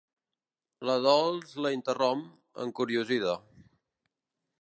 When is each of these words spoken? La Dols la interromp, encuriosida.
La 0.89 0.95
Dols 1.03 1.51
la 1.65 1.71
interromp, 1.75 2.23
encuriosida. 2.65 3.37